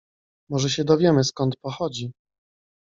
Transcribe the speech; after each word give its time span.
Może 0.49 0.69
się 0.69 0.83
dowiemy, 0.83 1.23
skąd 1.23 1.55
pochodzi. 1.57 2.11